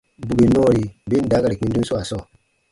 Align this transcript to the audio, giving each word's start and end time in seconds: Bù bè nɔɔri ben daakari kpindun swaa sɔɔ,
Bù 0.27 0.33
bè 0.39 0.45
nɔɔri 0.53 0.83
ben 1.09 1.25
daakari 1.29 1.55
kpindun 1.57 1.87
swaa 1.87 2.07
sɔɔ, 2.09 2.23